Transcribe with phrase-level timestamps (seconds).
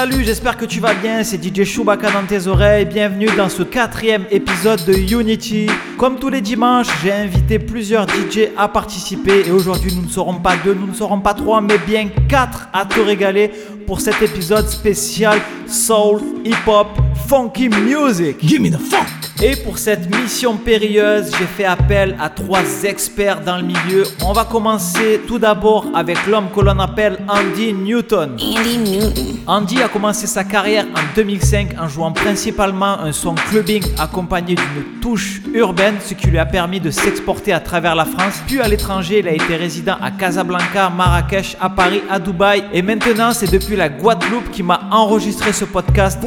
[0.00, 3.62] Salut, j'espère que tu vas bien, c'est DJ Chewbacca dans tes oreilles, bienvenue dans ce
[3.62, 5.66] quatrième épisode de Unity.
[5.98, 10.36] Comme tous les dimanches, j'ai invité plusieurs DJ à participer et aujourd'hui nous ne serons
[10.36, 13.50] pas deux, nous ne serons pas trois, mais bien quatre à te régaler
[13.86, 16.98] pour cet épisode spécial Soul, Hip Hop,
[17.30, 18.40] Funky Music.
[18.40, 19.06] Give me the funk.
[19.40, 24.02] Et pour cette mission périlleuse, j'ai fait appel à trois experts dans le milieu.
[24.26, 28.32] On va commencer tout d'abord avec l'homme que l'on appelle Andy Newton.
[28.32, 29.36] Andy Newton.
[29.46, 35.00] Andy a commencé sa carrière en 2005 en jouant principalement un son clubbing accompagné d'une
[35.00, 38.42] touche urbaine, ce qui lui a permis de s'exporter à travers la France.
[38.48, 42.64] Puis à l'étranger, il a été résident à Casablanca, Marrakech, à Paris, à Dubaï.
[42.72, 46.18] Et maintenant, c'est depuis la Guadeloupe qui m'a enregistré ce podcast.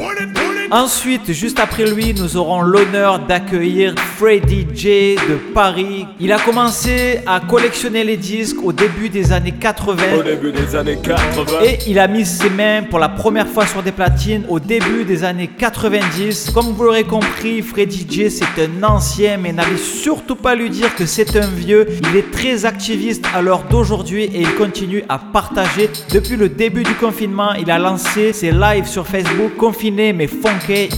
[0.70, 6.06] Ensuite, juste après lui, nous aurons l'honneur d'accueillir Freddy J de Paris.
[6.18, 10.02] Il a commencé à collectionner les disques au début des années 80.
[10.18, 11.58] Au début des années 80.
[11.64, 15.04] Et il a mis ses mains pour la première fois sur des platines au début
[15.04, 16.50] des années 90.
[16.54, 20.94] Comme vous l'aurez compris, Freddy J c'est un ancien, mais n'allez surtout pas lui dire
[20.94, 21.86] que c'est un vieux.
[22.10, 25.90] Il est très activiste à l'heure d'aujourd'hui et il continue à partager.
[26.12, 30.26] Depuis le début du confinement, il a lancé ses lives sur Facebook, confiné mais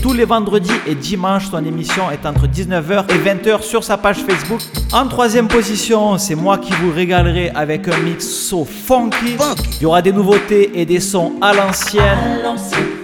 [0.01, 4.17] Tous les vendredis et dimanches, son émission est entre 19h et 20h sur sa page
[4.17, 4.61] Facebook.
[4.93, 9.35] En troisième position, c'est moi qui vous régalerai avec un mix so funky.
[9.79, 12.43] Il y aura des nouveautés et des sons à l'ancienne.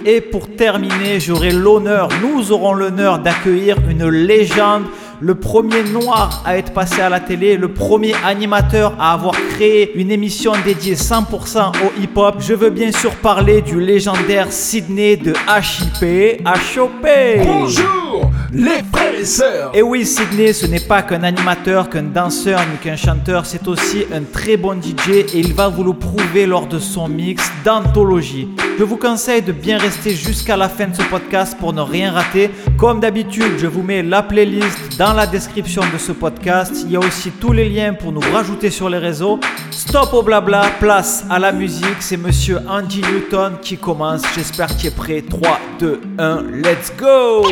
[0.06, 4.84] Et pour terminer, j'aurai l'honneur, nous aurons l'honneur d'accueillir une légende,
[5.24, 9.90] le premier noir à être passé à la télé, le premier animateur à avoir créé
[9.94, 12.34] une émission dédiée 100% au hip-hop.
[12.40, 16.42] Je veux bien sûr parler du légendaire Sydney de HIP,
[16.76, 17.08] HOP.
[17.42, 18.23] Bonjour,
[18.54, 19.72] les frères et sœurs.
[19.74, 24.04] Et oui, Sydney, ce n'est pas qu'un animateur, qu'un danseur, ni qu'un chanteur, c'est aussi
[24.12, 28.48] un très bon DJ et il va vous le prouver lors de son mix d'anthologie.
[28.78, 32.12] Je vous conseille de bien rester jusqu'à la fin de ce podcast pour ne rien
[32.12, 32.50] rater.
[32.76, 36.82] Comme d'habitude, je vous mets la playlist dans la description de ce podcast.
[36.84, 39.38] Il y a aussi tous les liens pour nous rajouter sur les réseaux.
[39.70, 42.00] Stop au blabla, place à la musique.
[42.00, 44.22] C'est monsieur Andy Newton qui commence.
[44.34, 45.22] J'espère qu'il est prêt.
[45.28, 47.44] 3, 2, 1, let's go!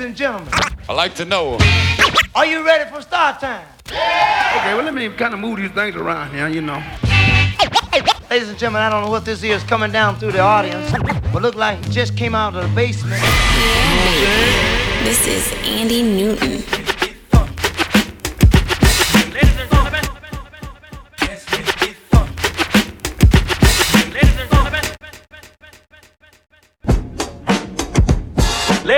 [0.00, 0.54] Ladies and gentlemen,
[0.88, 1.58] I like to know.
[2.34, 3.66] are you ready for start time?
[3.92, 4.56] Yeah!
[4.56, 6.82] Okay, well, let me kind of move these things around here, you know.
[8.30, 10.90] Ladies and gentlemen, I don't know what this is coming down through the audience,
[11.34, 13.20] but look like it just came out of the basement.
[15.04, 16.79] This is Andy Newton.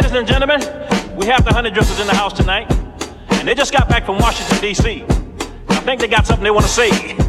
[0.02, 0.60] Ladies and gentlemen,
[1.16, 2.68] we have the Honey Drippers in the house tonight,
[3.34, 5.04] and they just got back from Washington, D.C.
[5.68, 7.21] I think they got something they want to say.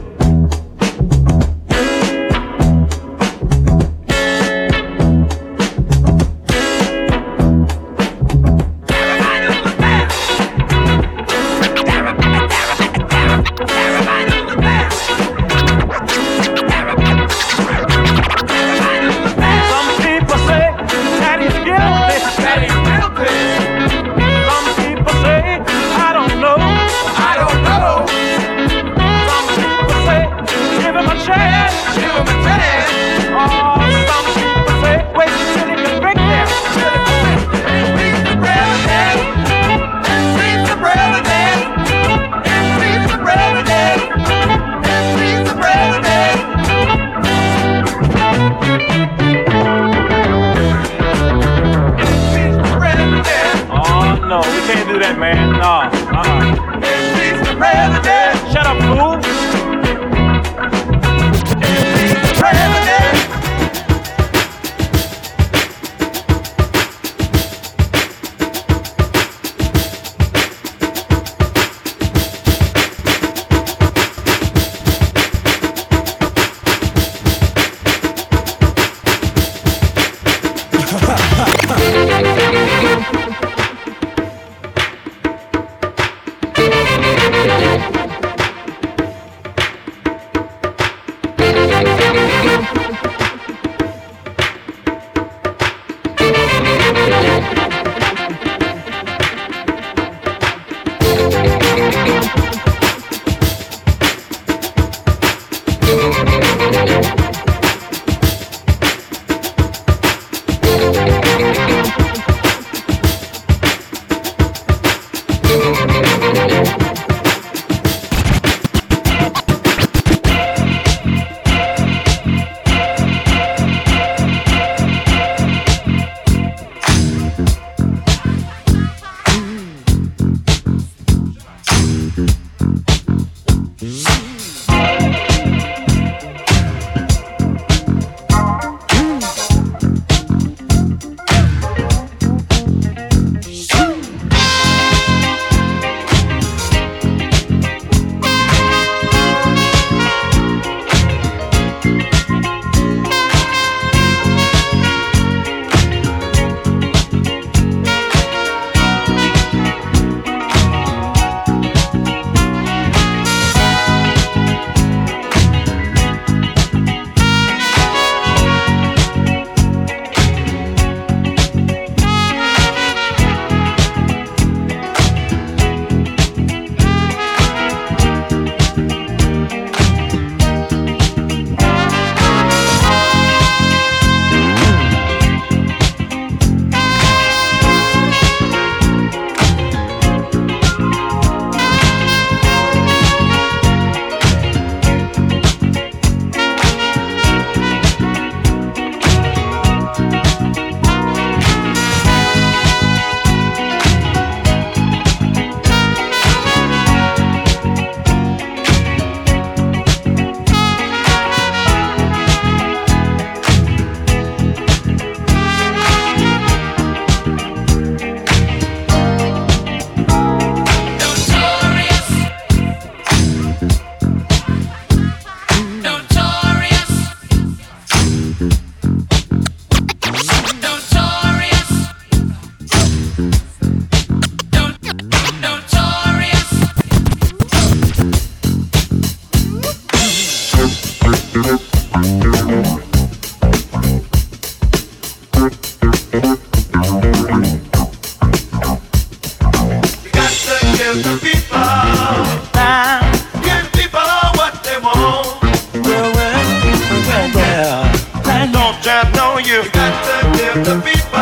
[258.82, 261.20] Don't you know you got to give the people,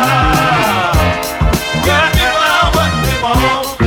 [2.74, 3.78] what they want.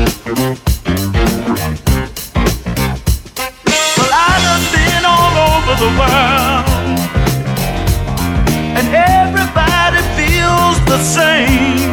[3.97, 6.65] Well, I done been all over the world,
[8.77, 11.84] and everybody feels the same.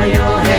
[0.00, 0.49] Cover your head.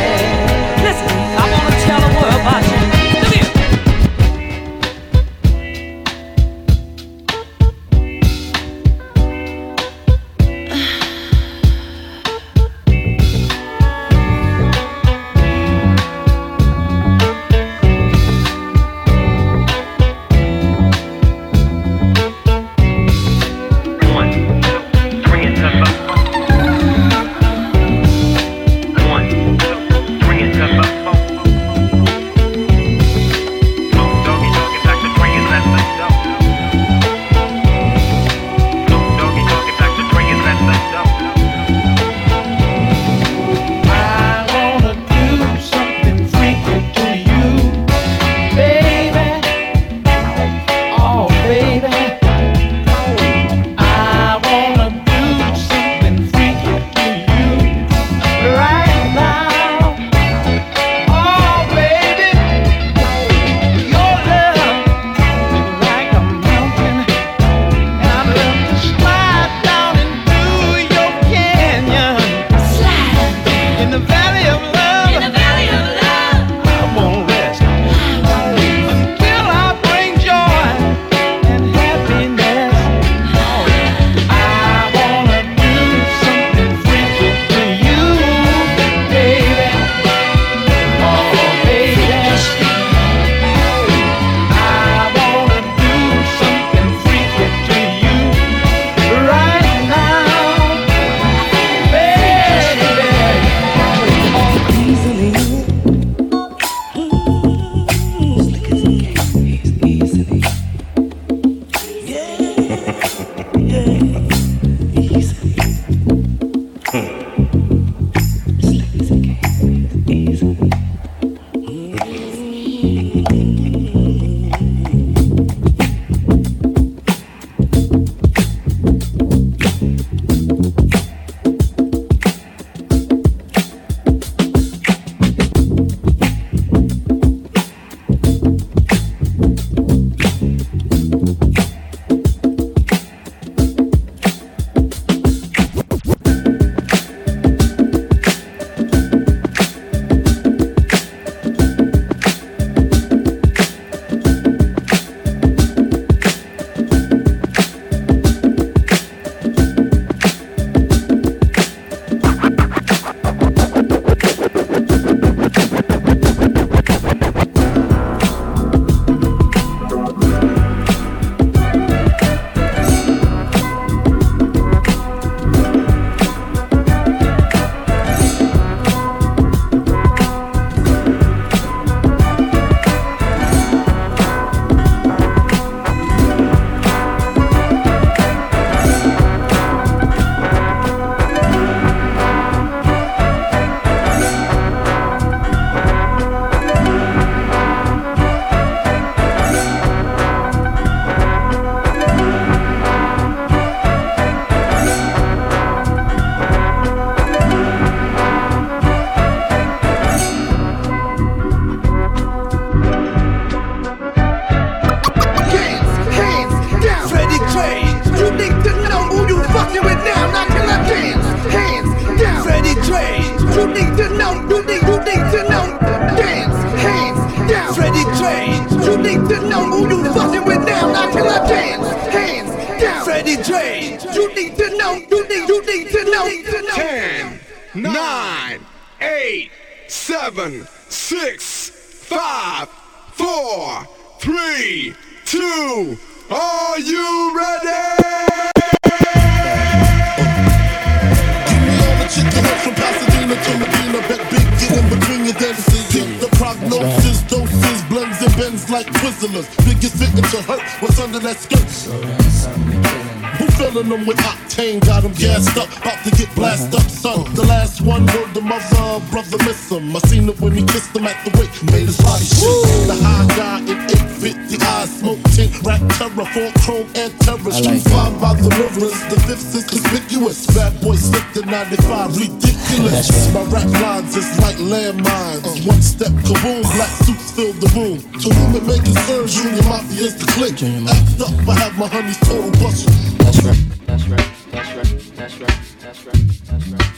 [278.92, 280.46] The the fifth is conspicuous.
[280.56, 283.34] Bad boy slipped to 95, ridiculous.
[283.34, 285.44] My rap lines is like landmines.
[285.46, 285.70] Oh.
[285.70, 288.00] One step, kaboom, black suits fill the room.
[288.22, 290.60] To whom it may concern, Junior Mafia is the click.
[290.62, 292.94] Act up, I have my honeys total busted.
[293.20, 293.62] That's right.
[293.88, 294.30] That's right.
[294.52, 295.16] That's right.
[295.16, 295.60] That's right.
[295.80, 296.22] That's right.
[296.48, 296.92] That's right.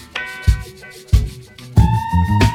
[2.24, 2.53] Hey!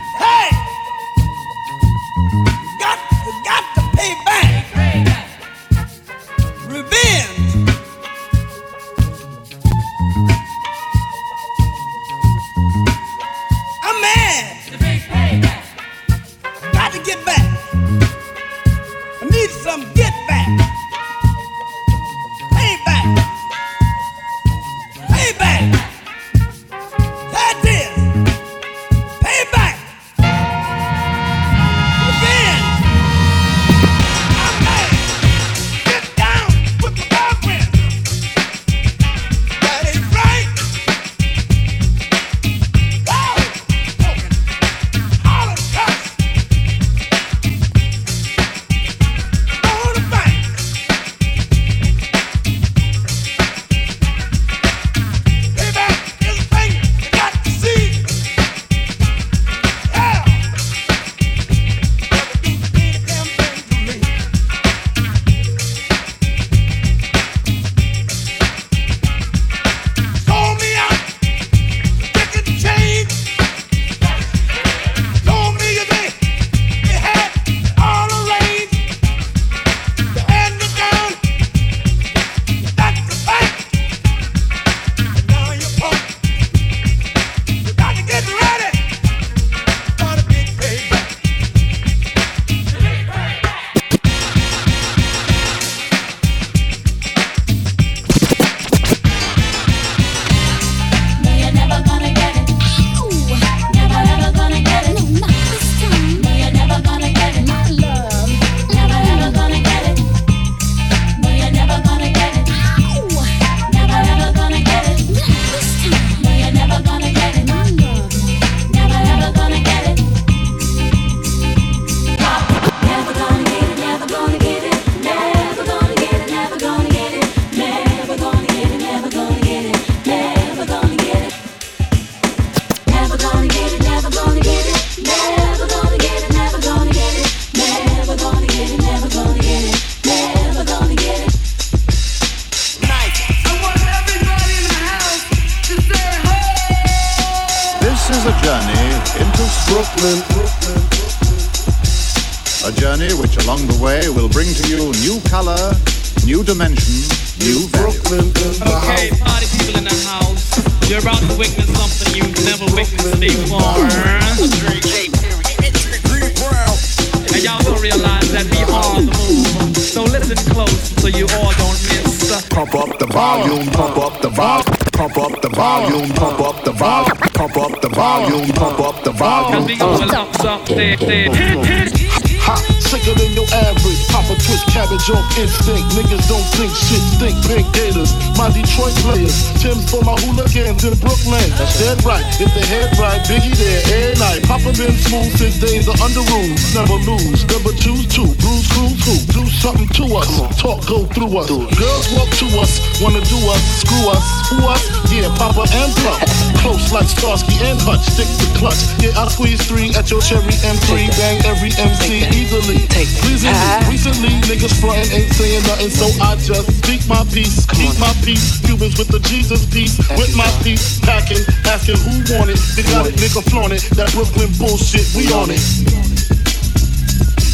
[182.88, 184.01] Sicker than your average.
[184.09, 185.85] Papa twist cabbage off instinct.
[185.92, 188.16] Niggas don't think shit, think big gators.
[188.40, 189.53] My Detroit players.
[189.61, 191.44] Tim's for my hooligans in Brooklyn.
[191.61, 192.24] That's dead right.
[192.40, 194.40] If they head right, Biggie there every night.
[194.48, 196.72] Papa been smooth since days of Underoos.
[196.72, 198.24] Never lose, never choose to.
[198.40, 199.20] Bruise, cruise, who?
[199.37, 200.33] Do something to us.
[200.57, 201.53] Talk, go through us.
[201.53, 204.81] Girls walk to us, wanna do us, screw us, who us?
[205.12, 206.27] Yeah, Papa and Puff.
[206.62, 208.05] Close like Starsky and Hutch.
[208.05, 208.81] Stick to clutch.
[208.98, 211.09] Yeah, I squeeze three at your cherry M3.
[211.16, 212.85] Bang every MC easily.
[213.22, 213.57] Pleasingly.
[213.88, 218.61] Recently, niggas frontin' ain't saying nothing, so I just speak my peace, keep my peace.
[218.64, 222.61] Cubans with the Jesus piece, with my peace, packing, asking who want it.
[222.77, 223.83] They got it, nigga flaunt it.
[223.96, 225.62] That Brooklyn bullshit, we on it.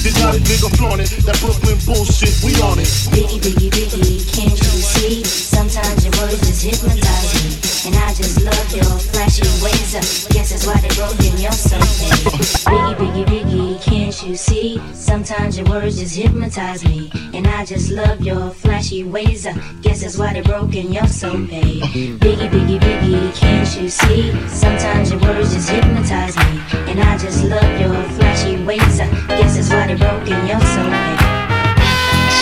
[0.04, 1.10] They got it, nigga flaunt it.
[1.24, 2.90] That Brooklyn bullshit, we on it.
[3.14, 5.24] Biggie, biggie, biggie, can't you see?
[5.24, 7.73] Sometimes your words just hypnotize me.
[7.86, 9.94] And I just love your flashy ways.
[9.94, 10.00] Uh,
[10.32, 11.80] guess that's why they broke in your soul.
[11.80, 14.80] Biggie, biggie, biggie, can't you see?
[14.94, 17.10] Sometimes your words just hypnotize me.
[17.34, 19.46] And I just love your flashy ways.
[19.46, 21.82] Uh, guess that's why they broke in your soul, babe.
[22.20, 24.32] Biggie, biggie, biggie, can't you see?
[24.48, 26.62] Sometimes your words just hypnotize me.
[26.90, 28.98] And I just love your flashy ways.
[28.98, 31.23] Uh, guess that's why they broke in your soul, babe.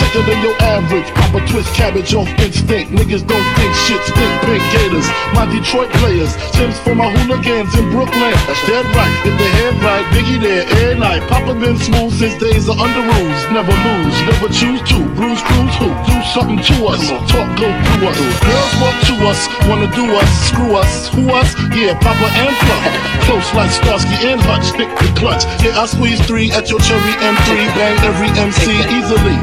[0.03, 1.07] Sicker than your average.
[1.15, 2.91] Pop a twist cabbage off instinct.
[2.91, 4.33] Niggas don't think shit stink.
[4.43, 6.35] Big Gators, my Detroit players.
[6.51, 8.35] Sims for my hooligans in Brooklyn.
[8.43, 9.13] That's dead right.
[9.23, 11.23] If they head right, Biggie there every night.
[11.31, 13.39] Papa been smooth since days of Underoos.
[13.55, 14.99] Never lose, never choose to.
[15.15, 15.87] Bruise, cruise, who?
[15.87, 17.07] Do something to us.
[17.31, 18.19] Talk, go through us.
[18.43, 19.39] Girls walk to us,
[19.71, 21.07] wanna do us, screw us.
[21.15, 21.55] Who us?
[21.71, 22.83] Yeah, Papa and Plum.
[23.23, 24.67] Close like Starsky and Hutch.
[24.75, 25.47] Stick the clutch.
[25.63, 27.47] Yeah, I squeeze three at your cherry M3.
[27.79, 29.37] Bang every MC easily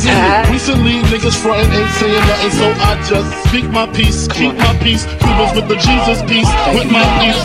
[0.00, 0.52] easily.
[0.52, 5.04] Recently, niggas frontin' ain't saying nothing, so I just speak my peace, keep my peace.
[5.20, 7.40] Cubans with the Jesus peace, with my peace.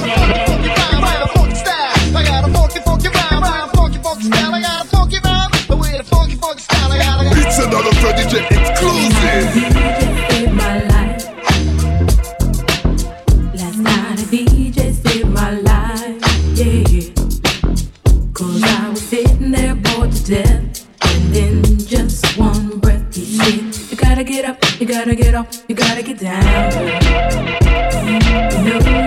[2.16, 4.54] I got a funky, funky rhyme, funky, funky style.
[4.54, 6.92] I got a funky rhyme, the way the funky, funky style.
[6.92, 7.48] I got a.
[7.48, 8.22] It's another 30
[8.56, 9.75] exclusive.
[25.68, 26.44] You gotta get down.
[28.64, 29.05] You know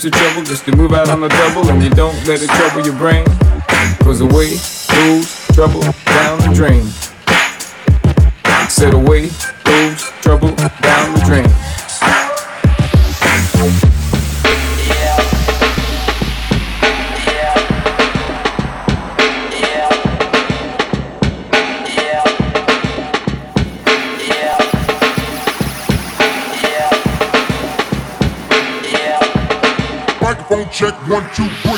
[0.00, 2.48] gives you trouble, just to move out on the double and you don't let it
[2.50, 3.24] trouble your brain.
[4.02, 4.50] Cause away
[4.88, 6.86] goes trouble down the drain.
[8.68, 9.28] Said away
[9.64, 11.59] goes trouble down the drain.
[31.10, 31.69] One, two, three.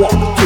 [0.00, 0.39] De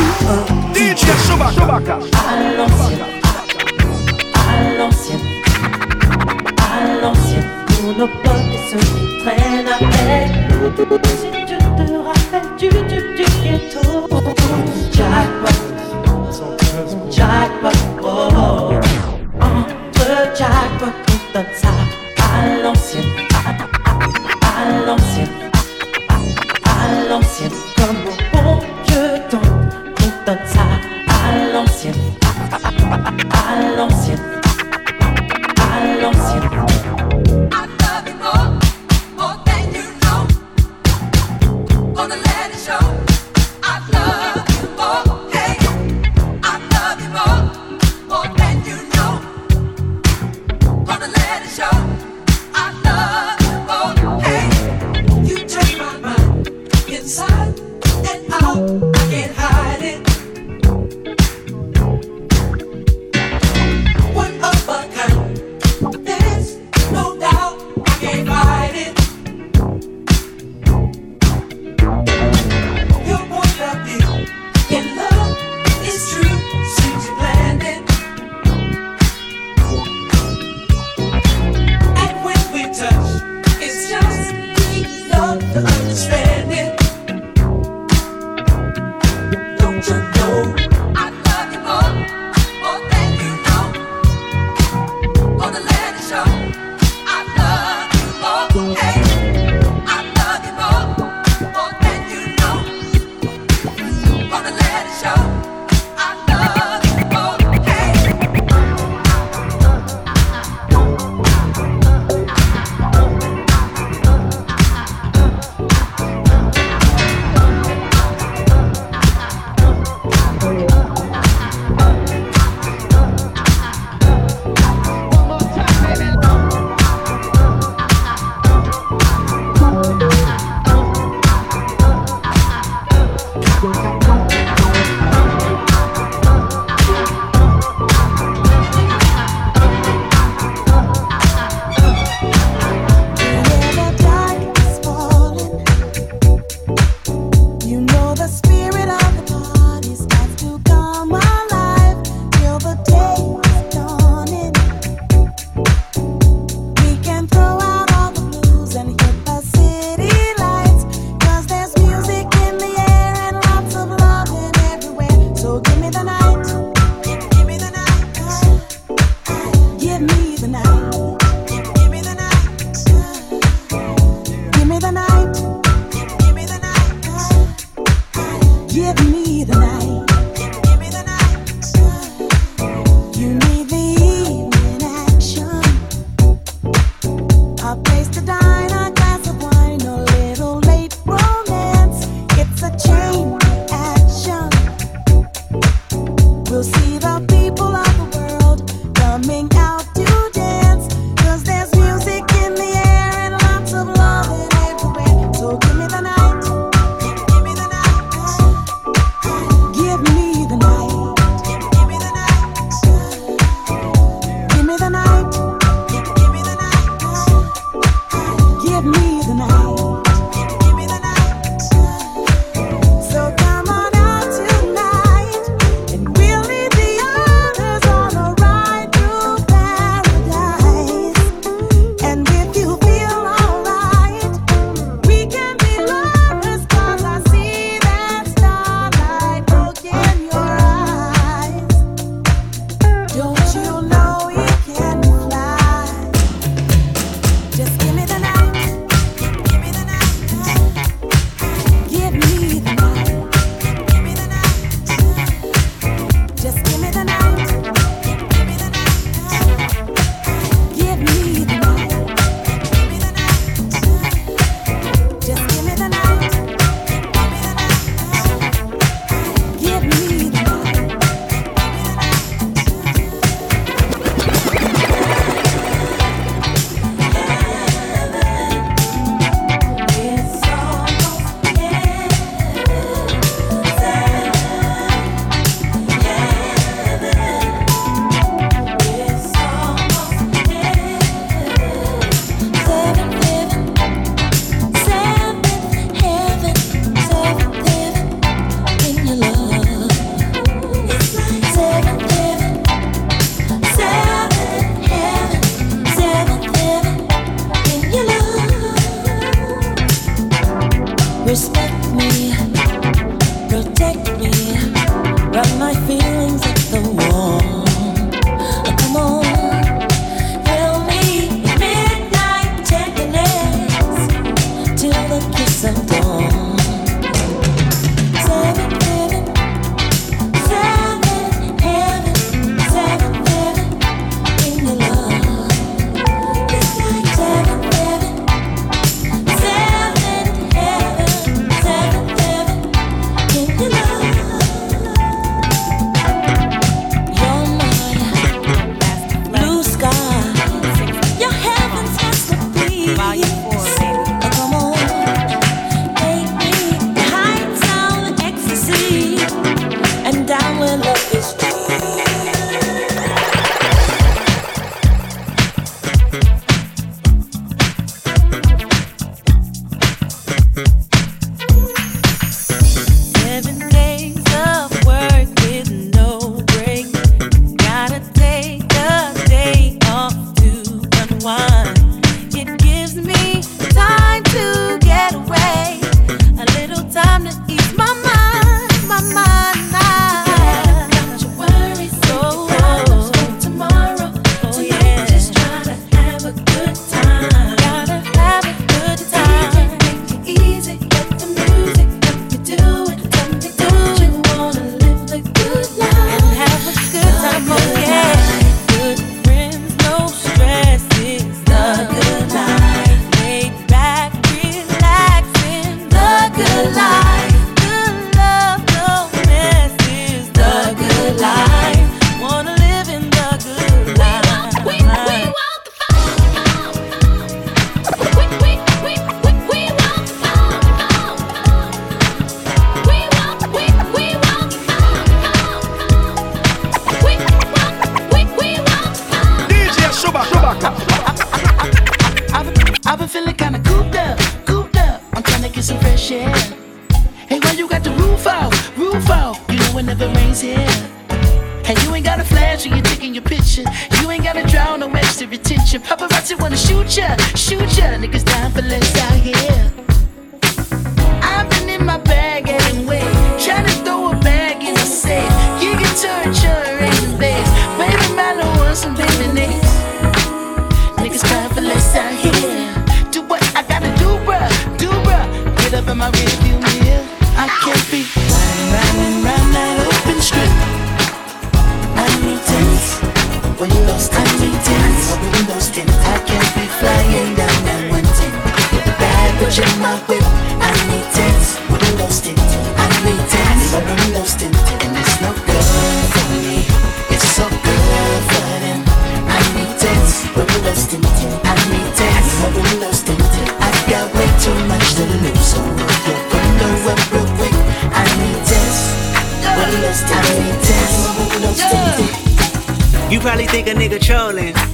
[513.55, 514.74] think a nigga trolling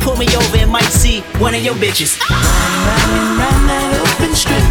[0.01, 2.19] pull me over and might see one of your bitches.
[2.29, 4.65] Round and round that open strip.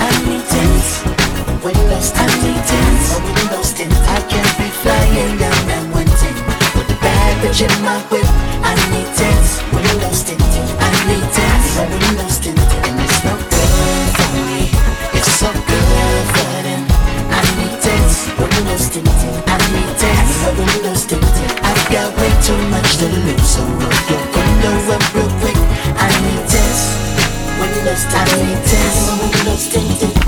[0.00, 1.04] I need tents.
[4.10, 5.84] I can be flying down that.
[6.74, 8.26] With the bad bitch in my whip.
[8.62, 9.60] I need tents.
[9.74, 10.09] Windows
[28.04, 30.19] lost, I need test.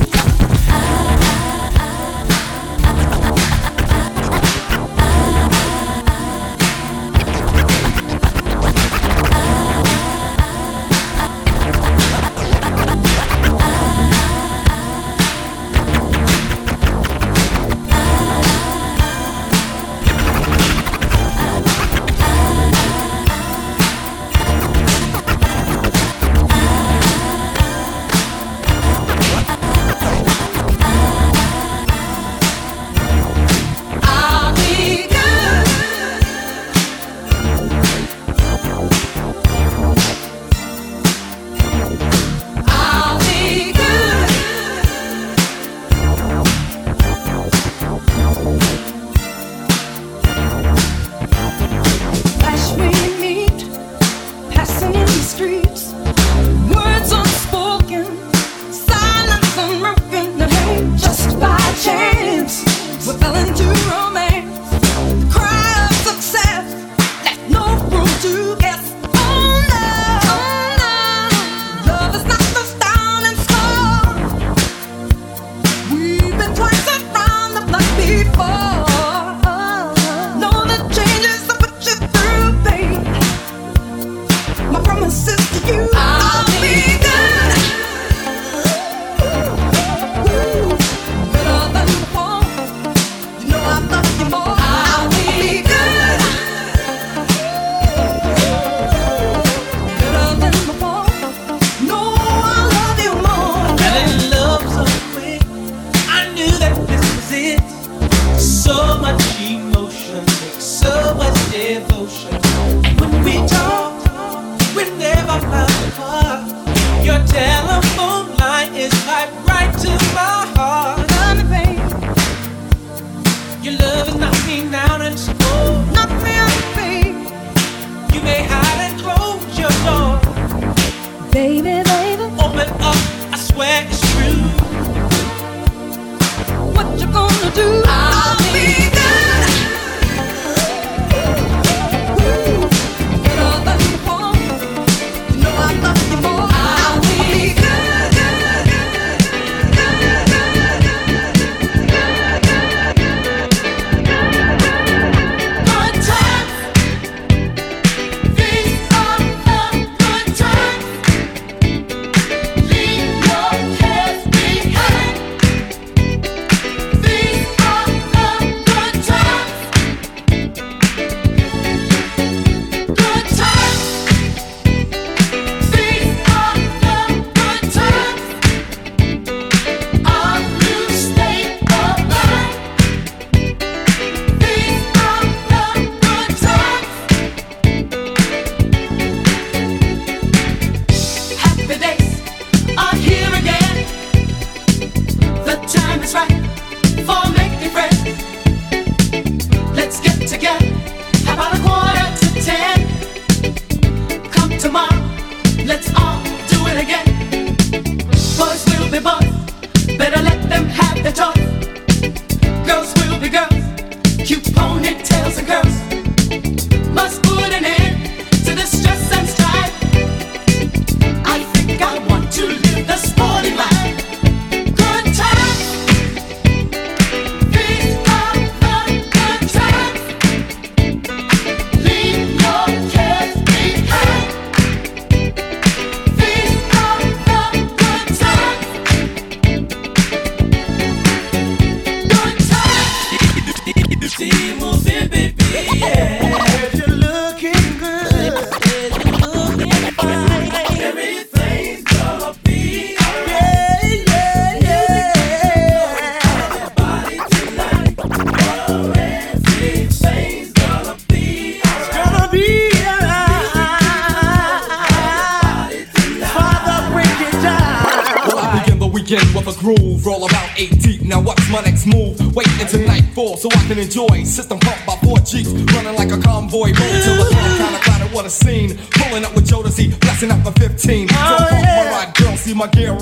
[68.22, 68.71] together.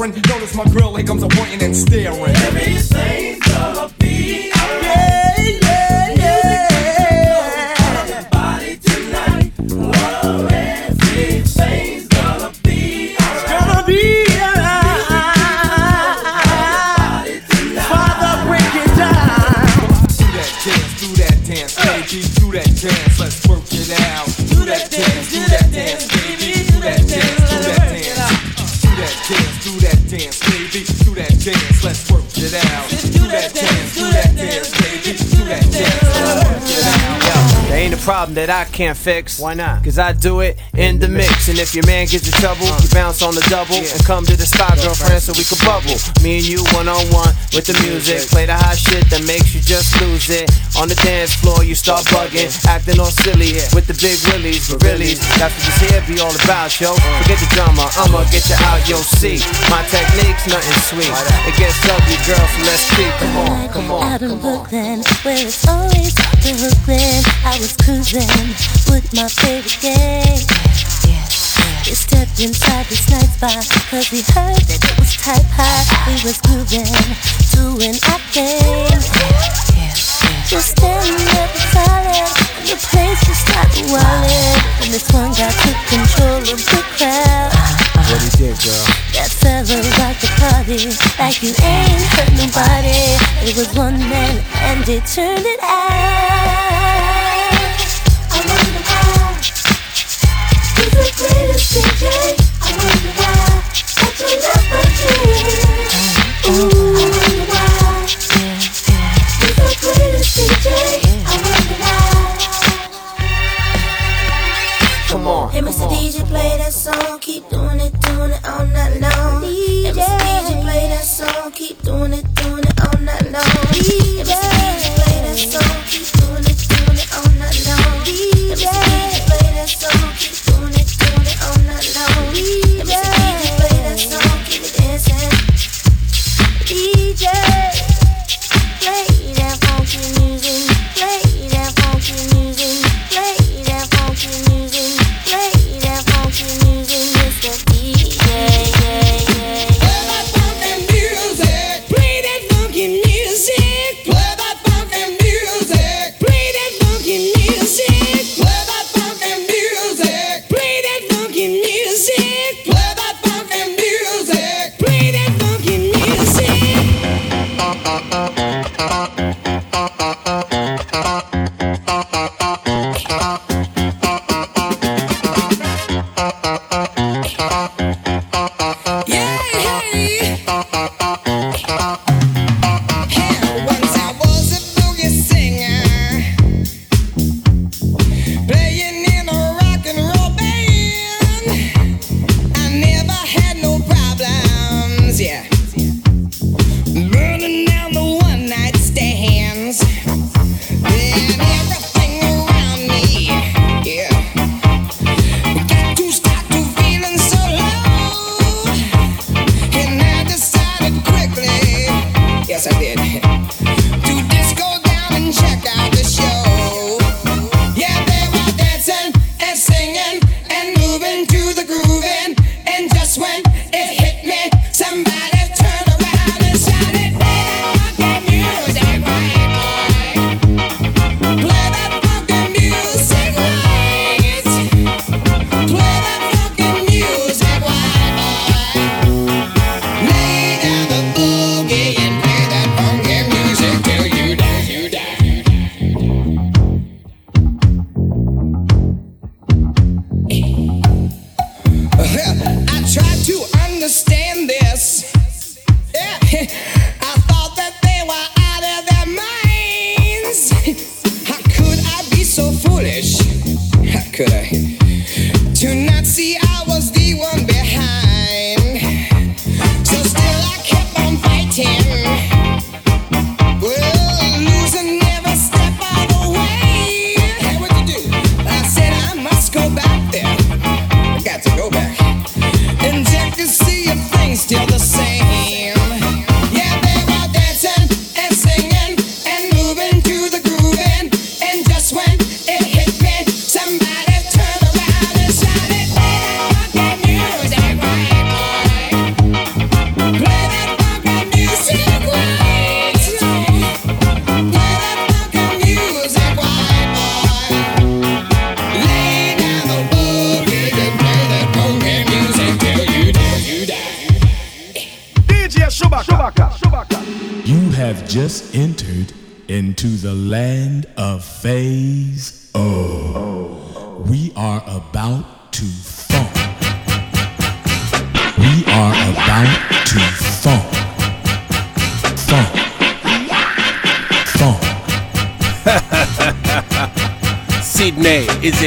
[0.04, 0.94] And notice my grill.
[0.96, 1.29] Here comes a
[38.34, 39.40] there ain't a problem that I can't fix.
[39.40, 39.84] Why not?
[39.84, 41.48] Cause I do it in the mix.
[41.48, 42.80] And if your man gets in trouble, uh.
[42.82, 45.96] you bounce on the double and come to the spot, girlfriend, so we can bubble.
[46.22, 48.28] Me and you one on one with the music.
[48.30, 50.50] Play the hot shit that makes you just lose it.
[50.78, 54.70] On the dance floor, you start bugging, acting all silly with the big willies.
[54.70, 56.94] But really, that's what this here be all about, yo.
[56.94, 57.22] Uh.
[57.24, 58.98] Forget the drama, I'ma get you out, yo.
[59.00, 61.12] See, my technique's nothing sweet.
[61.46, 63.12] It gets ugly, girl, so let's creep.
[63.20, 64.02] Come on, come on.
[64.02, 67.22] Out in Brooklyn, where it's always Brooklyn.
[67.44, 68.26] I was cruising
[68.88, 70.40] with my favorite gang.
[71.84, 75.84] We stepped inside this night bar, cause we heard that it was type high.
[76.08, 76.88] We was grooving,
[77.52, 78.88] doing our thing.
[80.48, 84.82] Just standing there silent, and the place just started wildin'.
[84.82, 87.49] And this one guy took control of the crowd.
[88.10, 88.86] What he did, girl?
[89.14, 93.14] That fella rocked the party like you ain't hurt nobody.
[93.46, 95.70] It was one man and he turned it out.
[98.34, 99.38] I wonder why
[100.74, 102.34] he's the greatest DJ.
[102.58, 104.66] I wonder why such a love
[106.50, 108.74] Ooh, I wonder why he's
[109.54, 110.66] the greatest DJ.
[111.22, 112.10] I wonder why.
[115.06, 115.50] Come on.
[115.50, 115.86] Hey, Mr.
[115.88, 116.72] DJ, play that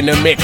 [0.04, 0.43] in the mix.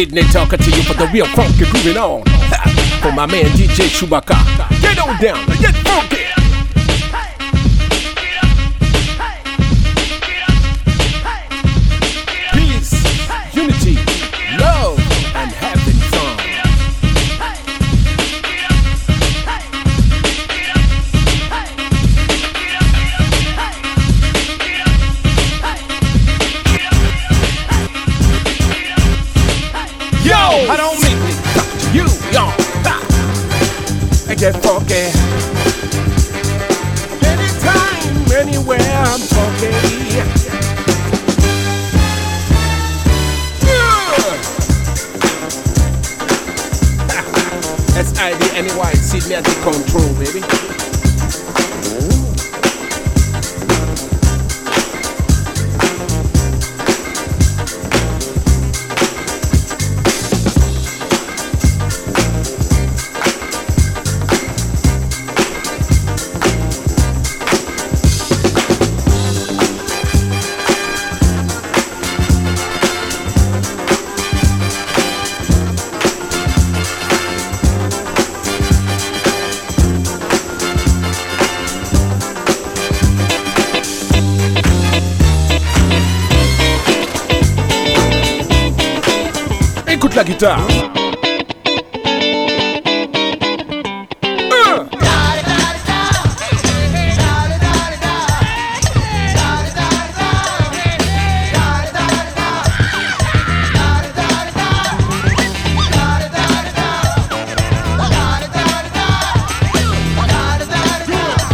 [0.00, 2.22] sitting and to you for the real funky grooving on.
[3.02, 4.34] For my man DJ Chewbacca,
[4.80, 5.89] get on down, get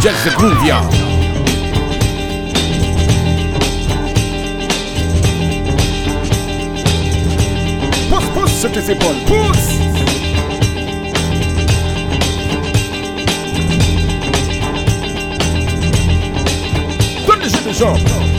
[0.07, 0.89] Just the groove, y'all.
[8.47, 9.17] sur tes épaules.
[9.27, 9.67] Pousse
[17.79, 18.36] Donne.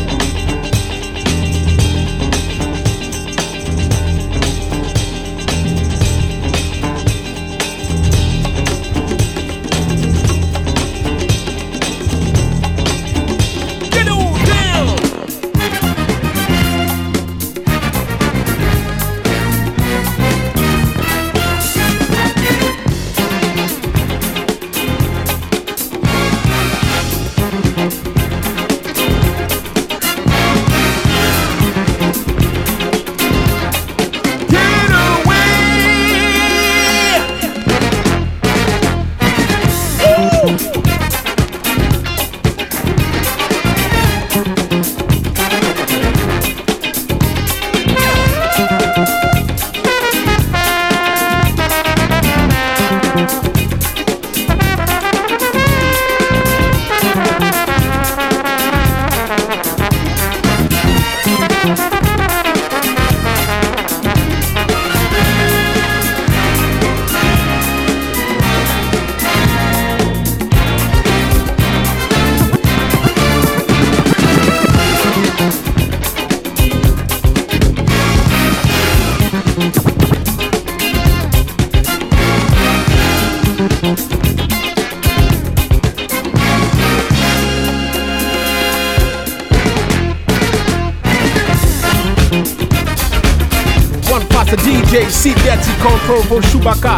[96.68, 96.97] Control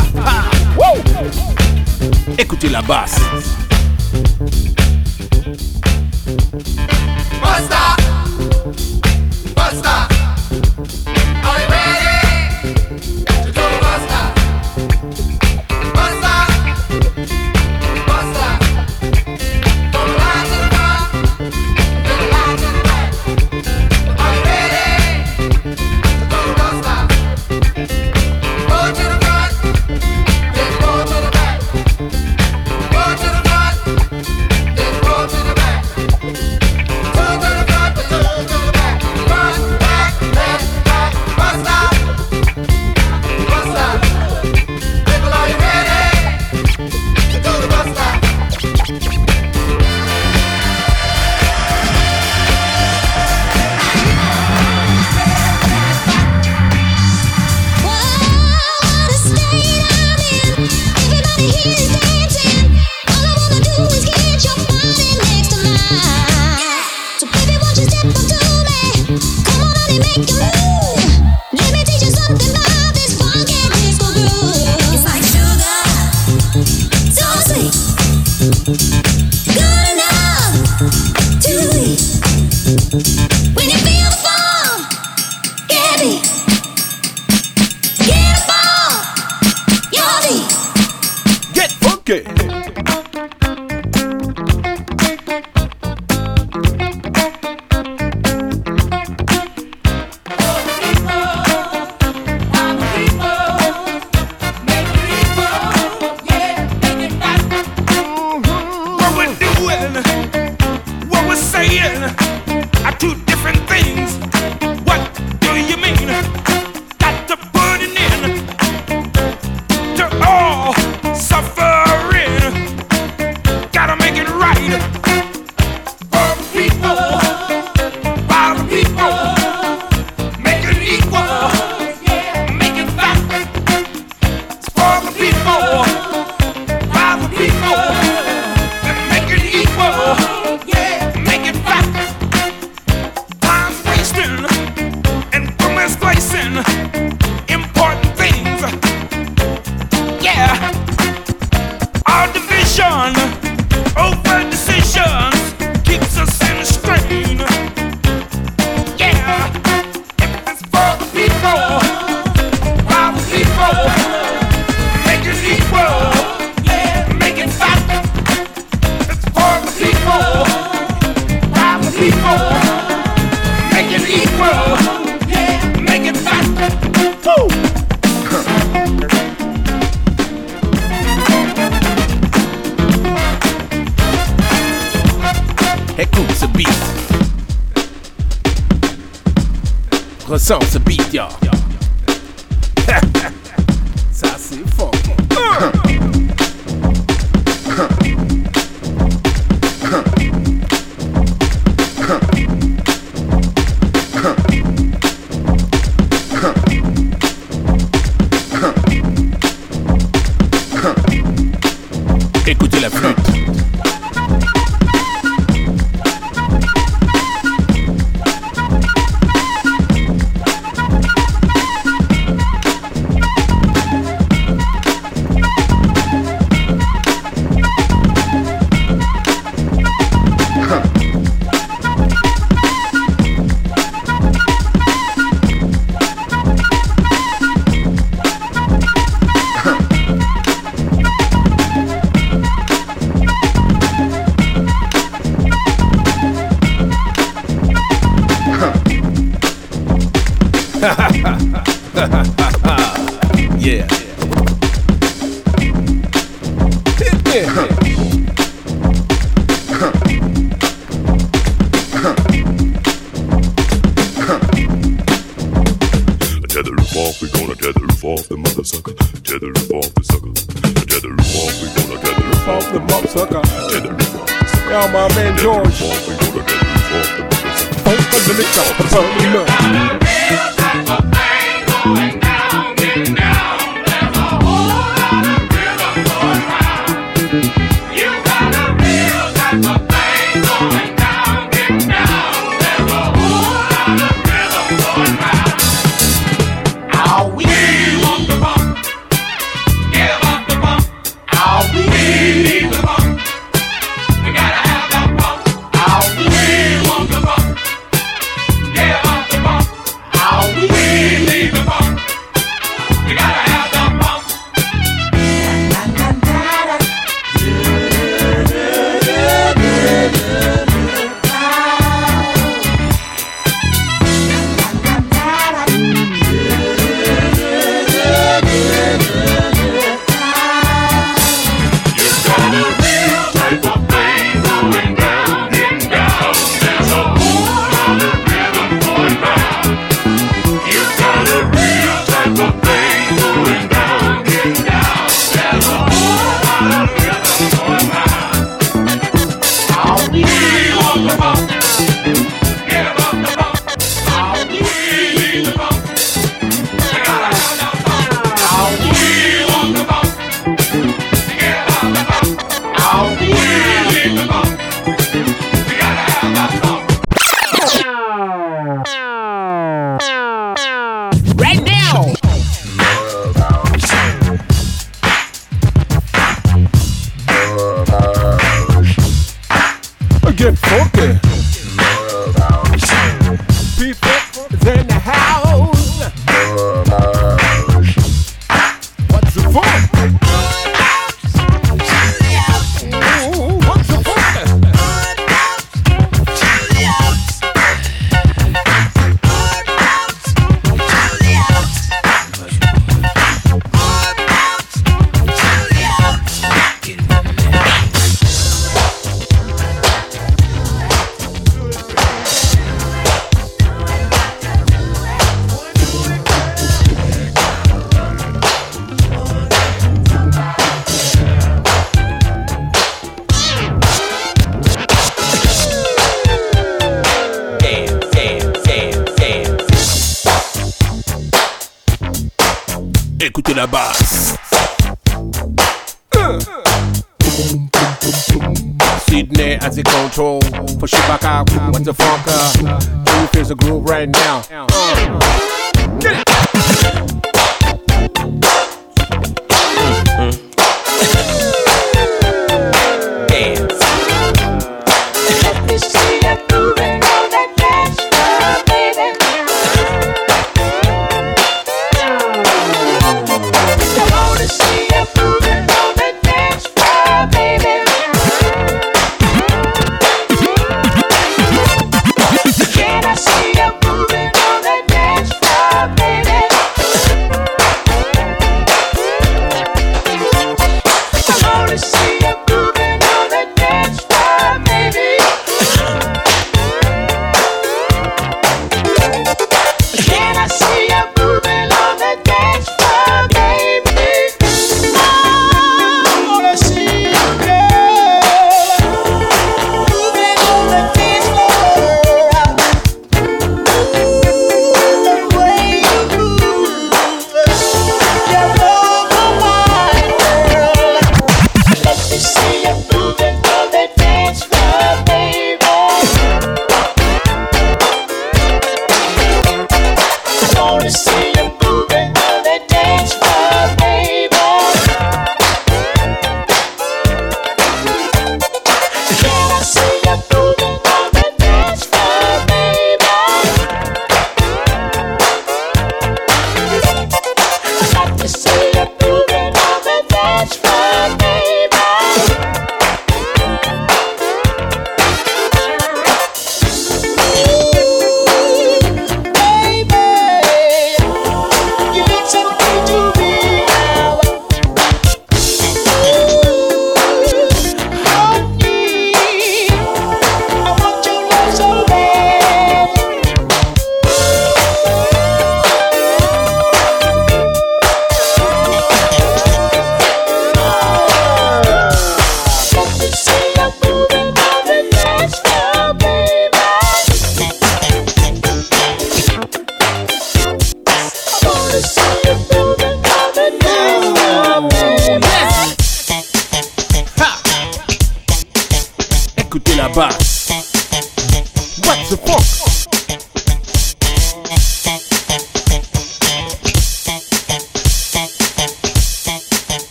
[190.50, 191.49] Ressens ce beat, ya.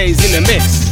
[0.00, 0.88] Sidney's in the mix.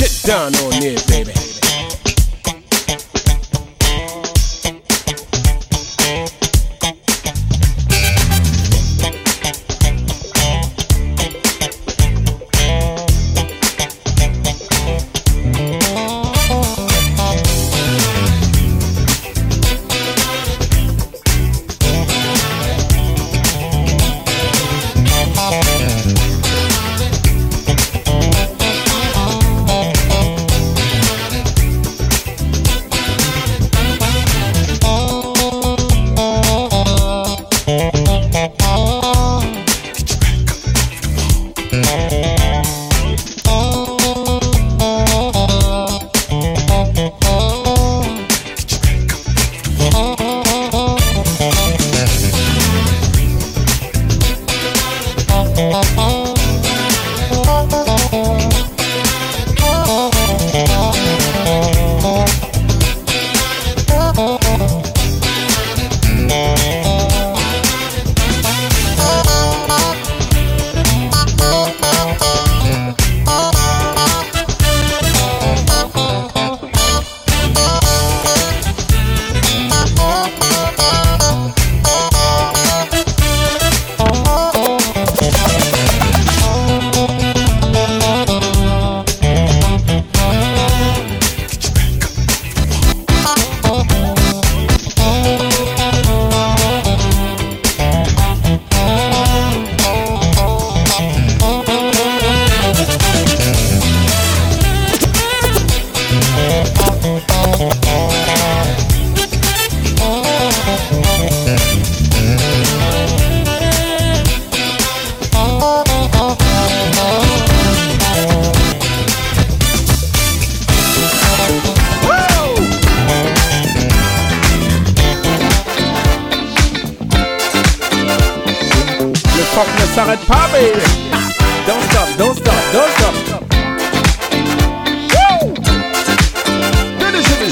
[0.00, 1.35] Get down on it, baby.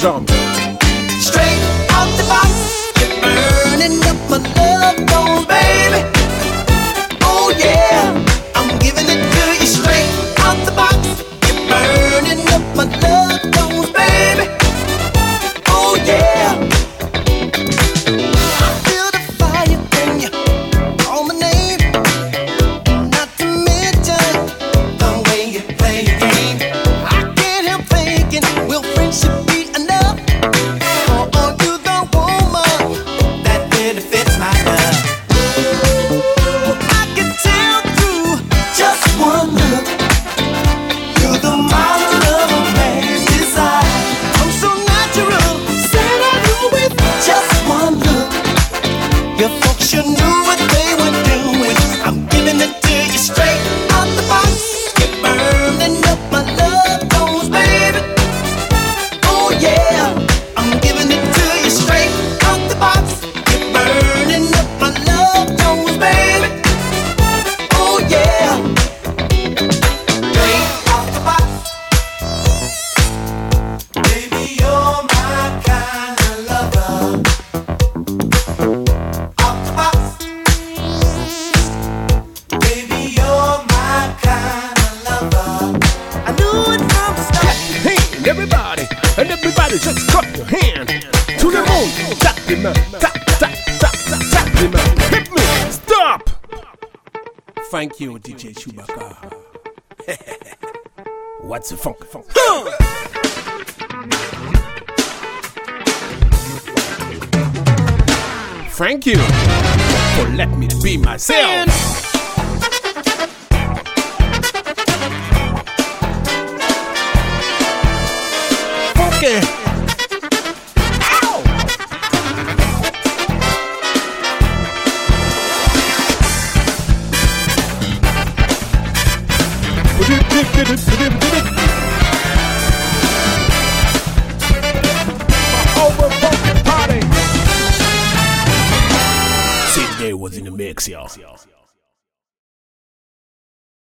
[0.05, 0.34] Délégez